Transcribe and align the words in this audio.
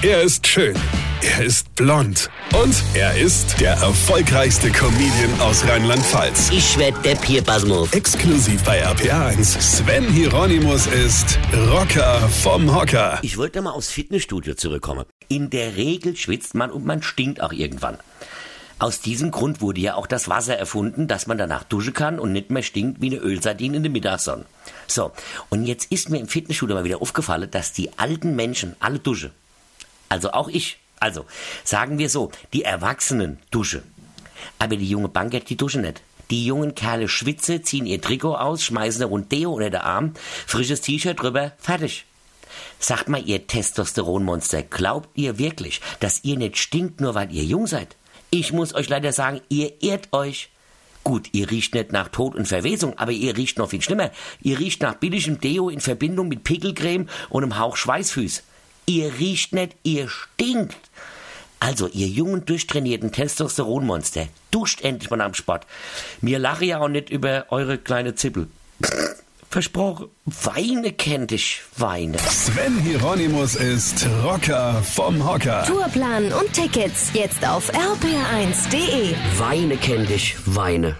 Er 0.00 0.22
ist 0.22 0.46
schön. 0.46 0.76
Er 1.22 1.44
ist 1.44 1.74
blond. 1.74 2.30
Und 2.54 2.84
er 2.94 3.18
ist 3.18 3.60
der 3.60 3.72
erfolgreichste 3.72 4.70
Comedian 4.70 5.40
aus 5.40 5.66
Rheinland-Pfalz. 5.66 6.50
Ich 6.52 6.78
werd 6.78 7.04
der 7.04 7.16
Pierpasmus. 7.16 7.92
Exklusiv 7.92 8.62
bei 8.62 8.86
RPA1. 8.86 9.60
Sven 9.60 10.04
Hieronymus 10.04 10.86
ist 10.86 11.36
Rocker 11.72 12.20
vom 12.28 12.72
Hocker. 12.72 13.18
Ich 13.22 13.38
wollte 13.38 13.60
mal 13.60 13.72
aufs 13.72 13.90
Fitnessstudio 13.90 14.54
zurückkommen. 14.54 15.04
In 15.26 15.50
der 15.50 15.74
Regel 15.74 16.14
schwitzt 16.14 16.54
man 16.54 16.70
und 16.70 16.86
man 16.86 17.02
stinkt 17.02 17.40
auch 17.40 17.52
irgendwann. 17.52 17.98
Aus 18.78 19.00
diesem 19.00 19.32
Grund 19.32 19.60
wurde 19.60 19.80
ja 19.80 19.96
auch 19.96 20.06
das 20.06 20.28
Wasser 20.28 20.56
erfunden, 20.56 21.08
dass 21.08 21.26
man 21.26 21.38
danach 21.38 21.64
duschen 21.64 21.92
kann 21.92 22.20
und 22.20 22.30
nicht 22.30 22.50
mehr 22.50 22.62
stinkt 22.62 23.00
wie 23.00 23.08
eine 23.08 23.16
Ölsardine 23.16 23.78
in 23.78 23.82
der 23.82 23.90
Mittagssonne. 23.90 24.44
So, 24.86 25.10
und 25.48 25.64
jetzt 25.64 25.90
ist 25.90 26.08
mir 26.08 26.20
im 26.20 26.28
Fitnessstudio 26.28 26.76
mal 26.76 26.84
wieder 26.84 27.02
aufgefallen, 27.02 27.50
dass 27.50 27.72
die 27.72 27.98
alten 27.98 28.36
Menschen 28.36 28.76
alle 28.78 29.00
duschen. 29.00 29.32
Also 30.08 30.32
auch 30.32 30.48
ich. 30.48 30.78
Also, 31.00 31.26
sagen 31.64 31.98
wir 31.98 32.08
so, 32.08 32.32
die 32.52 32.64
Erwachsenen 32.64 33.38
duschen. 33.50 33.82
Aber 34.58 34.76
die 34.76 34.88
junge 34.88 35.08
Banker, 35.08 35.40
die 35.40 35.56
duschen 35.56 35.82
nicht. 35.82 36.02
Die 36.30 36.44
jungen 36.44 36.74
Kerle 36.74 37.08
schwitzen, 37.08 37.64
ziehen 37.64 37.86
ihr 37.86 38.00
Trikot 38.00 38.34
aus, 38.34 38.62
schmeißen 38.62 39.02
eine 39.02 39.10
Runde 39.10 39.28
Deo 39.28 39.52
unter 39.52 39.70
den 39.70 39.80
Arm, 39.80 40.14
frisches 40.46 40.82
T-Shirt 40.82 41.20
drüber, 41.20 41.52
fertig. 41.58 42.04
Sagt 42.78 43.08
mal, 43.08 43.22
ihr 43.24 43.46
Testosteronmonster, 43.46 44.62
glaubt 44.62 45.08
ihr 45.14 45.38
wirklich, 45.38 45.80
dass 46.00 46.24
ihr 46.24 46.36
nicht 46.36 46.58
stinkt, 46.58 47.00
nur 47.00 47.14
weil 47.14 47.32
ihr 47.32 47.44
jung 47.44 47.66
seid? 47.66 47.96
Ich 48.30 48.52
muss 48.52 48.74
euch 48.74 48.88
leider 48.88 49.12
sagen, 49.12 49.40
ihr 49.48 49.82
ehrt 49.82 50.12
euch. 50.12 50.50
Gut, 51.02 51.30
ihr 51.32 51.50
riecht 51.50 51.74
nicht 51.74 51.92
nach 51.92 52.08
Tod 52.08 52.34
und 52.34 52.46
Verwesung, 52.46 52.98
aber 52.98 53.12
ihr 53.12 53.34
riecht 53.36 53.56
noch 53.56 53.70
viel 53.70 53.80
schlimmer. 53.80 54.10
Ihr 54.42 54.58
riecht 54.58 54.82
nach 54.82 54.94
billigem 54.94 55.40
Deo 55.40 55.70
in 55.70 55.80
Verbindung 55.80 56.28
mit 56.28 56.44
Pickelcreme 56.44 57.08
und 57.30 57.42
einem 57.42 57.58
Hauch 57.58 57.76
Schweißfüß. 57.76 58.42
Ihr 58.88 59.18
riecht 59.18 59.52
nicht, 59.52 59.76
ihr 59.82 60.08
stinkt. 60.08 60.90
Also, 61.60 61.88
ihr 61.88 62.06
jungen, 62.06 62.46
durchtrainierten 62.46 63.12
Testosteronmonster, 63.12 64.28
duscht 64.50 64.80
endlich 64.80 65.10
mal 65.10 65.20
am 65.20 65.34
Sport. 65.34 65.66
Mir 66.22 66.38
lache 66.38 66.64
ja 66.64 66.80
auch 66.80 66.88
nicht 66.88 67.10
über 67.10 67.44
eure 67.50 67.76
kleine 67.76 68.14
Zippel. 68.14 68.48
Versprochen, 69.50 70.08
Weine 70.24 70.92
kennt 70.92 71.32
ich, 71.32 71.60
Weine. 71.76 72.18
Sven 72.18 72.78
Hieronymus 72.78 73.56
ist 73.56 74.06
Rocker 74.24 74.82
vom 74.82 75.26
Hocker. 75.26 75.64
Tourplan 75.66 76.32
und 76.32 76.50
Tickets 76.54 77.10
jetzt 77.12 77.46
auf 77.46 77.70
rpr1.de. 77.74 79.14
Weine 79.38 79.76
kennt 79.76 80.10
ich, 80.10 80.34
Weine. 80.46 80.96